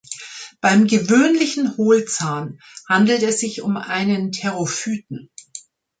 Beim 0.61 0.87
Gewöhnlichen 0.87 1.77
Hohlzahn 1.77 2.59
handelt 2.89 3.21
es 3.21 3.39
sich 3.41 3.61
um 3.61 3.77
einen 3.77 4.31
Therophyten. 4.31 5.29